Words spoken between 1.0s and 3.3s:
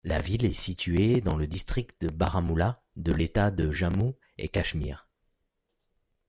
dans le district de Baramulla de